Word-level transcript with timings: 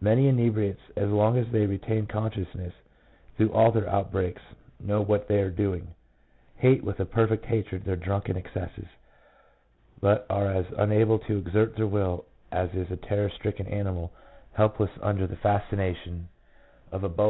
Many 0.00 0.28
inebriates, 0.28 0.80
as 0.94 1.08
long 1.10 1.36
as 1.36 1.48
they 1.50 1.66
retain 1.66 2.06
consciousness, 2.06 2.72
through 3.36 3.50
all 3.52 3.72
their 3.72 3.88
outbreaks 3.88 4.40
know 4.78 5.00
what 5.02 5.26
they 5.26 5.40
are 5.40 5.50
doing, 5.50 5.88
hate 6.54 6.84
with 6.84 7.00
a 7.00 7.04
perfect 7.04 7.44
hatred 7.46 7.84
their 7.84 7.96
drunken 7.96 8.36
excesses, 8.36 8.86
but 10.00 10.24
are 10.30 10.46
as 10.52 10.66
unable 10.78 11.18
to 11.18 11.38
exert 11.38 11.74
their 11.74 11.88
will 11.88 12.26
as 12.52 12.70
is 12.74 12.88
a 12.92 12.96
terror 12.96 13.28
stricken 13.28 13.66
animal 13.66 14.12
helpless 14.52 14.92
under 15.02 15.26
the 15.26 15.34
fascina 15.34 15.40
I 15.42 15.82
I 15.82 15.90
8 15.90 15.96
PSYCHOLOGY 15.96 16.20
OF 16.92 17.02
ALCOHOLISM. 17.02 17.24